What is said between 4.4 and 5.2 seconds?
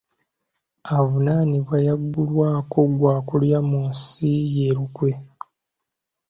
ye lukwe.